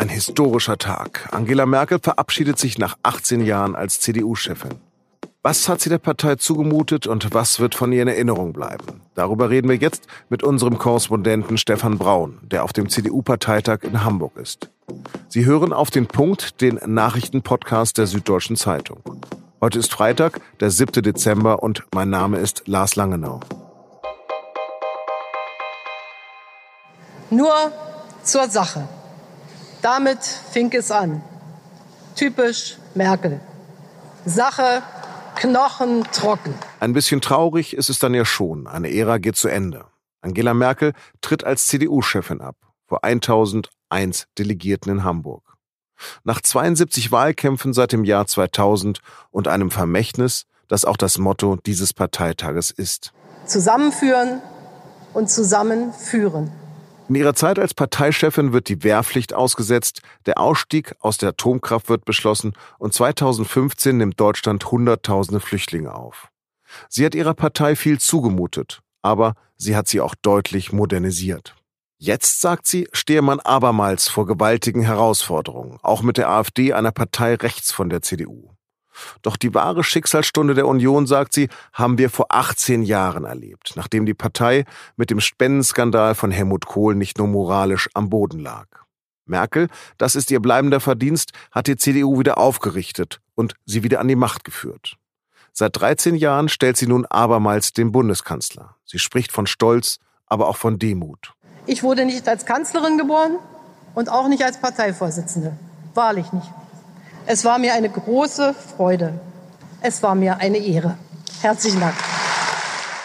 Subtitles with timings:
[0.00, 1.28] Ein historischer Tag.
[1.30, 4.76] Angela Merkel verabschiedet sich nach 18 Jahren als CDU-Chefin.
[5.42, 9.02] Was hat sie der Partei zugemutet und was wird von ihr in Erinnerung bleiben?
[9.14, 14.38] Darüber reden wir jetzt mit unserem Korrespondenten Stefan Braun, der auf dem CDU-Parteitag in Hamburg
[14.38, 14.70] ist.
[15.28, 19.02] Sie hören auf den Punkt den Nachrichtenpodcast der Süddeutschen Zeitung.
[19.60, 21.02] Heute ist Freitag, der 7.
[21.02, 23.40] Dezember und mein Name ist Lars Langenau.
[27.28, 27.52] Nur
[28.22, 28.88] zur Sache.
[29.82, 31.22] Damit fing es an.
[32.14, 33.40] Typisch Merkel.
[34.24, 34.82] Sache
[35.36, 36.54] knochentrocken.
[36.80, 38.66] Ein bisschen traurig ist es dann ja schon.
[38.66, 39.86] Eine Ära geht zu Ende.
[40.20, 42.56] Angela Merkel tritt als CDU-Chefin ab,
[42.86, 45.56] vor 1001 Delegierten in Hamburg.
[46.24, 49.00] Nach 72 Wahlkämpfen seit dem Jahr 2000
[49.30, 53.12] und einem Vermächtnis, das auch das Motto dieses Parteitages ist.
[53.46, 54.42] Zusammenführen
[55.14, 56.52] und zusammenführen.
[57.10, 62.04] In ihrer Zeit als Parteichefin wird die Wehrpflicht ausgesetzt, der Ausstieg aus der Atomkraft wird
[62.04, 66.28] beschlossen und 2015 nimmt Deutschland Hunderttausende Flüchtlinge auf.
[66.88, 71.56] Sie hat ihrer Partei viel zugemutet, aber sie hat sie auch deutlich modernisiert.
[71.98, 77.34] Jetzt, sagt sie, stehe man abermals vor gewaltigen Herausforderungen, auch mit der AfD, einer Partei
[77.34, 78.52] rechts von der CDU.
[79.22, 84.06] Doch die wahre Schicksalsstunde der Union, sagt sie, haben wir vor 18 Jahren erlebt, nachdem
[84.06, 84.64] die Partei
[84.96, 88.66] mit dem Spendenskandal von Helmut Kohl nicht nur moralisch am Boden lag.
[89.26, 94.08] Merkel, das ist ihr bleibender Verdienst, hat die CDU wieder aufgerichtet und sie wieder an
[94.08, 94.96] die Macht geführt.
[95.52, 98.76] Seit 13 Jahren stellt sie nun abermals den Bundeskanzler.
[98.84, 101.34] Sie spricht von Stolz, aber auch von Demut.
[101.66, 103.38] Ich wurde nicht als Kanzlerin geboren
[103.94, 105.56] und auch nicht als Parteivorsitzende.
[105.94, 106.46] Wahrlich nicht.
[107.26, 109.20] Es war mir eine große Freude.
[109.82, 110.96] Es war mir eine Ehre.
[111.40, 111.94] Herzlichen Dank.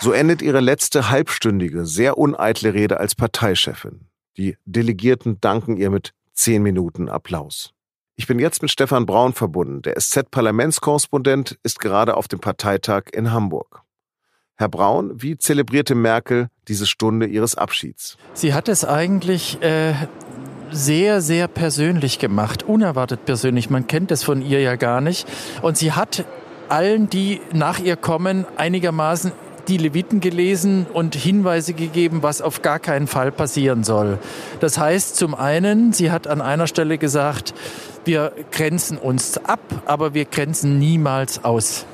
[0.00, 4.08] So endet ihre letzte halbstündige, sehr uneitle Rede als Parteichefin.
[4.36, 7.70] Die Delegierten danken ihr mit zehn Minuten Applaus.
[8.16, 9.82] Ich bin jetzt mit Stefan Braun verbunden.
[9.82, 13.82] Der SZ-Parlamentskorrespondent ist gerade auf dem Parteitag in Hamburg.
[14.56, 18.16] Herr Braun, wie zelebrierte Merkel diese Stunde ihres Abschieds?
[18.34, 19.94] Sie hat es eigentlich äh,
[20.70, 23.70] sehr, sehr persönlich gemacht, unerwartet persönlich.
[23.70, 25.26] Man kennt es von ihr ja gar nicht.
[25.62, 26.24] Und sie hat
[26.68, 29.32] allen, die nach ihr kommen, einigermaßen
[29.68, 34.18] die Leviten gelesen und Hinweise gegeben, was auf gar keinen Fall passieren soll.
[34.60, 37.54] Das heißt, zum einen, sie hat an einer Stelle gesagt,
[38.04, 41.86] wir grenzen uns ab, aber wir grenzen niemals aus.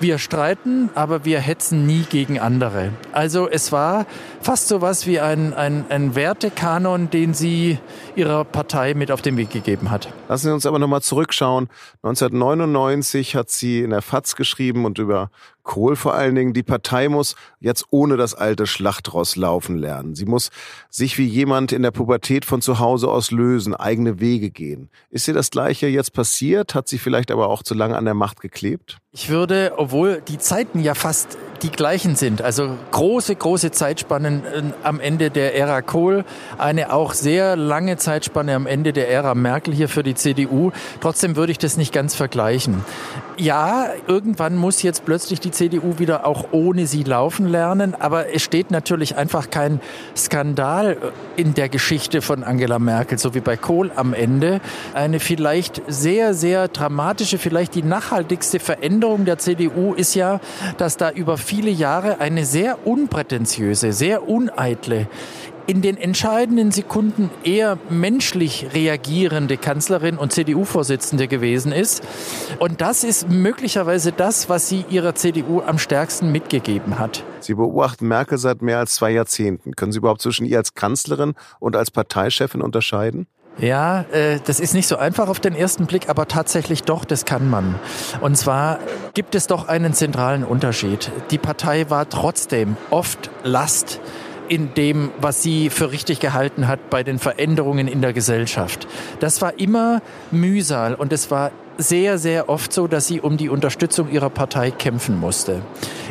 [0.00, 2.90] Wir streiten, aber wir hetzen nie gegen andere.
[3.12, 4.06] Also es war
[4.40, 7.78] fast so was wie ein, ein, ein Wertekanon, den sie
[8.16, 10.08] ihrer Partei mit auf den Weg gegeben hat.
[10.28, 11.68] Lassen Sie uns aber nochmal zurückschauen.
[12.02, 15.30] 1999 hat sie in der FAZ geschrieben und über
[15.64, 20.14] Kohl vor allen Dingen, die Partei muss jetzt ohne das alte Schlachtross laufen lernen.
[20.14, 20.50] Sie muss
[20.90, 24.90] sich wie jemand in der Pubertät von zu Hause aus lösen, eigene Wege gehen.
[25.10, 26.74] Ist ihr das Gleiche jetzt passiert?
[26.74, 28.98] Hat sie vielleicht aber auch zu lange an der Macht geklebt?
[29.16, 34.62] Ich würde, obwohl die Zeiten ja fast die gleichen sind, also große, große Zeitspannen äh,
[34.82, 36.24] am Ende der Ära Kohl,
[36.58, 40.72] eine auch sehr lange Zeitspanne am Ende der Ära Merkel hier für die CDU.
[41.00, 42.84] Trotzdem würde ich das nicht ganz vergleichen.
[43.36, 48.42] Ja, irgendwann muss jetzt plötzlich die CDU wieder auch ohne sie laufen lernen, aber es
[48.42, 49.80] steht natürlich einfach kein
[50.16, 50.96] Skandal
[51.36, 54.60] in der Geschichte von Angela Merkel, so wie bei Kohl am Ende.
[54.92, 60.40] Eine vielleicht sehr, sehr dramatische, vielleicht die nachhaltigste Veränderung der CDU ist ja,
[60.76, 65.06] dass da über viele Jahre eine sehr unprätentiöse, sehr uneitle
[65.66, 72.02] in den entscheidenden Sekunden eher menschlich reagierende Kanzlerin und CDU-Vorsitzende gewesen ist.
[72.58, 77.24] Und das ist möglicherweise das, was sie ihrer CDU am stärksten mitgegeben hat.
[77.40, 79.72] Sie beobachten Merkel seit mehr als zwei Jahrzehnten.
[79.74, 83.26] Können Sie überhaupt zwischen ihr als Kanzlerin und als Parteichefin unterscheiden?
[83.58, 87.24] Ja, äh, das ist nicht so einfach auf den ersten Blick, aber tatsächlich doch, das
[87.24, 87.76] kann man.
[88.20, 88.80] Und zwar
[89.14, 91.12] gibt es doch einen zentralen Unterschied.
[91.30, 94.00] Die Partei war trotzdem oft Last
[94.48, 98.86] in dem, was sie für richtig gehalten hat bei den Veränderungen in der Gesellschaft.
[99.20, 103.48] Das war immer Mühsal und es war sehr, sehr oft so, dass sie um die
[103.48, 105.62] Unterstützung ihrer Partei kämpfen musste.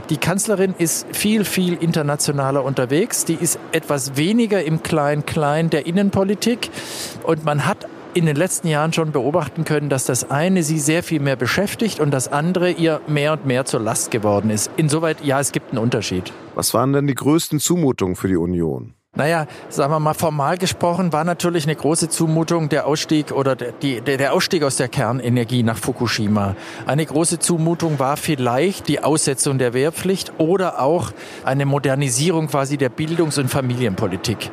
[0.10, 3.24] Die Kanzlerin ist viel, viel internationaler unterwegs.
[3.26, 6.70] Die ist etwas weniger im Klein-Klein der Innenpolitik.
[7.24, 11.04] Und man hat in den letzten Jahren schon beobachten können, dass das eine sie sehr
[11.04, 14.72] viel mehr beschäftigt und das andere ihr mehr und mehr zur Last geworden ist.
[14.78, 16.32] Insoweit, ja, es gibt einen Unterschied.
[16.56, 18.94] Was waren denn die größten Zumutungen für die Union?
[19.16, 23.72] Naja, sagen wir mal formal gesprochen, war natürlich eine große Zumutung der Ausstieg oder der,
[23.72, 26.56] die, der Ausstieg aus der Kernenergie nach Fukushima.
[26.88, 31.12] Eine große Zumutung war vielleicht die Aussetzung der Wehrpflicht oder auch
[31.46, 34.50] eine Modernisierung quasi der Bildungs- und Familienpolitik.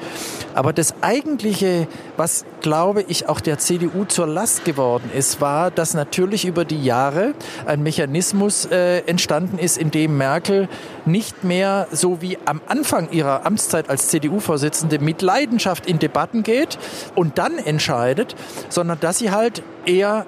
[0.54, 5.94] Aber das eigentliche, was glaube ich, auch der CDU zur Last geworden ist, war, dass
[5.94, 7.32] natürlich über die Jahre
[7.64, 10.68] ein Mechanismus äh, entstanden ist, in dem Merkel
[11.10, 16.78] nicht mehr so wie am Anfang ihrer Amtszeit als CDU-Vorsitzende mit Leidenschaft in Debatten geht
[17.14, 18.36] und dann entscheidet,
[18.68, 20.26] sondern dass sie halt eher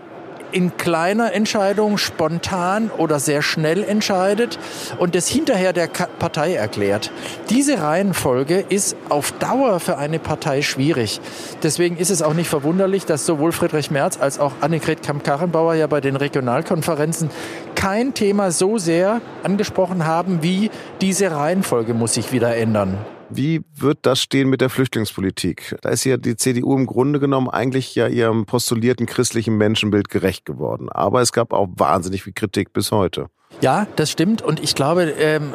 [0.52, 4.58] in kleiner Entscheidung spontan oder sehr schnell entscheidet
[4.98, 7.10] und das hinterher der Partei erklärt.
[7.50, 11.20] Diese Reihenfolge ist auf Dauer für eine Partei schwierig.
[11.62, 15.86] Deswegen ist es auch nicht verwunderlich, dass sowohl Friedrich Merz als auch Annegret Kamp-Karrenbauer ja
[15.86, 17.30] bei den Regionalkonferenzen
[17.74, 20.70] kein Thema so sehr angesprochen haben wie
[21.00, 22.98] diese Reihenfolge muss sich wieder ändern.
[23.34, 25.76] Wie wird das stehen mit der Flüchtlingspolitik?
[25.80, 30.44] Da ist ja die CDU im Grunde genommen eigentlich ja ihrem postulierten christlichen Menschenbild gerecht
[30.44, 30.88] geworden.
[30.90, 33.26] Aber es gab auch wahnsinnig viel Kritik bis heute.
[33.60, 34.42] Ja, das stimmt.
[34.42, 35.54] Und ich glaube, ähm,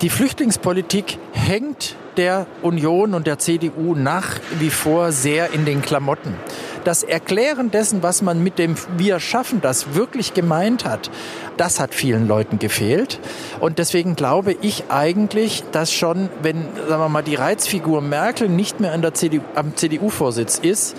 [0.00, 6.34] die Flüchtlingspolitik hängt der Union und der CDU nach wie vor sehr in den Klamotten.
[6.86, 11.10] Das Erklären dessen, was man mit dem Wir schaffen das wirklich gemeint hat,
[11.56, 13.18] das hat vielen Leuten gefehlt.
[13.58, 18.78] Und deswegen glaube ich eigentlich, dass schon, wenn, sagen wir mal, die Reizfigur Merkel nicht
[18.78, 20.96] mehr an der CDU, am CDU-Vorsitz ist,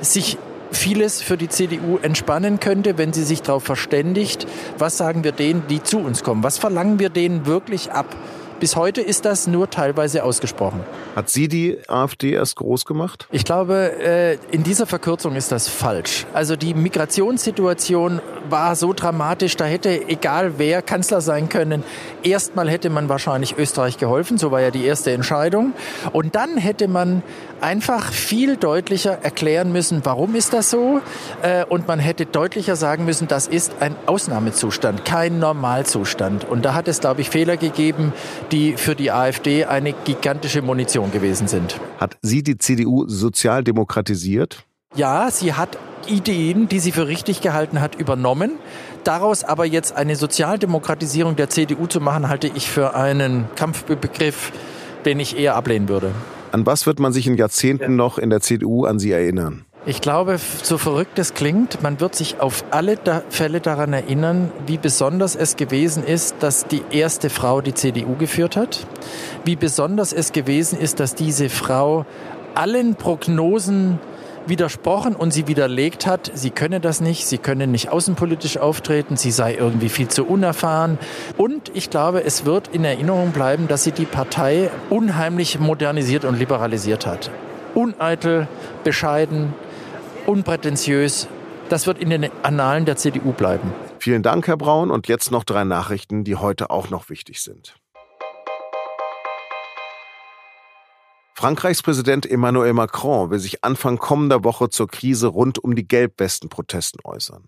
[0.00, 0.38] sich
[0.72, 4.44] vieles für die CDU entspannen könnte, wenn sie sich darauf verständigt,
[4.76, 8.16] was sagen wir denen, die zu uns kommen, was verlangen wir denen wirklich ab.
[8.60, 10.80] Bis heute ist das nur teilweise ausgesprochen.
[11.14, 13.28] Hat sie die AfD erst groß gemacht?
[13.30, 16.26] Ich glaube, äh, in dieser Verkürzung ist das falsch.
[16.32, 18.20] Also die Migrationssituation
[18.50, 21.82] war so dramatisch, da hätte egal wer Kanzler sein können.
[22.22, 25.72] Erstmal hätte man wahrscheinlich Österreich geholfen, so war ja die erste Entscheidung.
[26.12, 27.22] Und dann hätte man
[27.60, 31.00] einfach viel deutlicher erklären müssen, warum ist das so?
[31.42, 36.44] Äh, und man hätte deutlicher sagen müssen, das ist ein Ausnahmezustand, kein Normalzustand.
[36.44, 38.12] Und da hat es, glaube ich, Fehler gegeben,
[38.52, 41.80] die für die AfD eine gigantische Munition gewesen sind.
[41.98, 44.64] Hat sie die CDU sozialdemokratisiert?
[44.94, 48.52] Ja, sie hat Ideen, die sie für richtig gehalten hat, übernommen.
[49.04, 54.52] Daraus aber jetzt eine Sozialdemokratisierung der CDU zu machen, halte ich für einen Kampfbegriff,
[55.04, 56.12] den ich eher ablehnen würde.
[56.52, 57.96] An was wird man sich in Jahrzehnten ja.
[57.96, 59.64] noch in der CDU an Sie erinnern?
[59.86, 62.98] Ich glaube, so verrückt es klingt, man wird sich auf alle
[63.30, 68.56] Fälle daran erinnern, wie besonders es gewesen ist, dass die erste Frau die CDU geführt
[68.56, 68.86] hat.
[69.44, 72.04] Wie besonders es gewesen ist, dass diese Frau
[72.54, 73.98] allen Prognosen
[74.48, 79.30] widersprochen und sie widerlegt hat, sie könne das nicht, sie könne nicht außenpolitisch auftreten, sie
[79.30, 80.98] sei irgendwie viel zu unerfahren.
[81.36, 86.38] Und ich glaube, es wird in Erinnerung bleiben, dass sie die Partei unheimlich modernisiert und
[86.38, 87.30] liberalisiert hat.
[87.74, 88.48] Uneitel,
[88.84, 89.54] bescheiden,
[90.26, 91.28] unprätentiös.
[91.68, 93.72] Das wird in den Annalen der CDU bleiben.
[93.98, 94.90] Vielen Dank, Herr Braun.
[94.90, 97.74] Und jetzt noch drei Nachrichten, die heute auch noch wichtig sind.
[101.38, 106.98] Frankreichs Präsident Emmanuel Macron will sich Anfang kommender Woche zur Krise rund um die Gelbwesten-Protesten
[107.04, 107.44] äußern.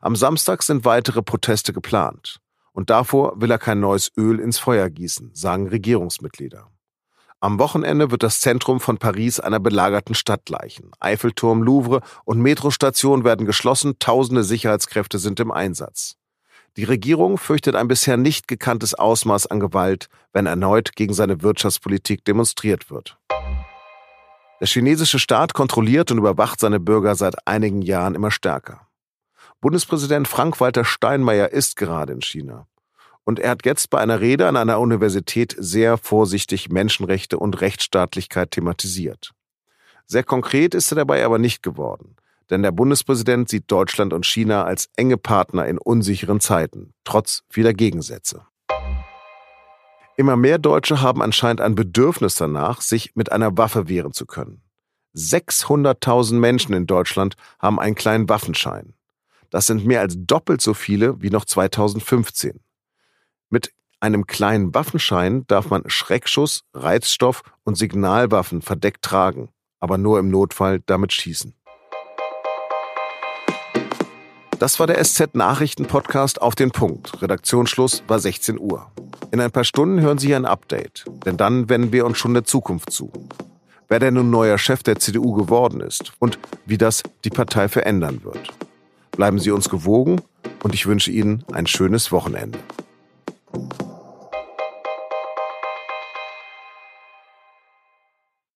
[0.00, 2.40] Am Samstag sind weitere Proteste geplant.
[2.72, 6.66] Und davor will er kein neues Öl ins Feuer gießen, sagen Regierungsmitglieder.
[7.38, 10.90] Am Wochenende wird das Zentrum von Paris einer belagerten Stadt gleichen.
[10.98, 16.16] Eiffelturm, Louvre und Metrostation werden geschlossen, tausende Sicherheitskräfte sind im Einsatz.
[16.76, 22.24] Die Regierung fürchtet ein bisher nicht gekanntes Ausmaß an Gewalt, wenn erneut gegen seine Wirtschaftspolitik
[22.24, 23.16] demonstriert wird.
[24.60, 28.88] Der chinesische Staat kontrolliert und überwacht seine Bürger seit einigen Jahren immer stärker.
[29.60, 32.66] Bundespräsident Frank-Walter Steinmeier ist gerade in China.
[33.24, 38.50] Und er hat jetzt bei einer Rede an einer Universität sehr vorsichtig Menschenrechte und Rechtsstaatlichkeit
[38.50, 39.32] thematisiert.
[40.06, 42.16] Sehr konkret ist er dabei aber nicht geworden.
[42.50, 47.72] Denn der Bundespräsident sieht Deutschland und China als enge Partner in unsicheren Zeiten, trotz vieler
[47.72, 48.46] Gegensätze.
[50.16, 54.62] Immer mehr Deutsche haben anscheinend ein Bedürfnis danach, sich mit einer Waffe wehren zu können.
[55.16, 58.94] 600.000 Menschen in Deutschland haben einen kleinen Waffenschein.
[59.50, 62.60] Das sind mehr als doppelt so viele wie noch 2015.
[63.50, 69.48] Mit einem kleinen Waffenschein darf man Schreckschuss, Reizstoff und Signalwaffen verdeckt tragen,
[69.80, 71.54] aber nur im Notfall damit schießen.
[74.64, 77.20] Das war der SZ Nachrichten Podcast auf den Punkt.
[77.20, 78.90] Redaktionsschluss war 16 Uhr.
[79.30, 82.44] In ein paar Stunden hören Sie ein Update, denn dann wenden wir uns schon der
[82.44, 83.12] Zukunft zu.
[83.90, 88.24] Wer denn nun neuer Chef der CDU geworden ist und wie das die Partei verändern
[88.24, 88.54] wird.
[89.10, 90.22] Bleiben Sie uns gewogen
[90.62, 92.58] und ich wünsche Ihnen ein schönes Wochenende.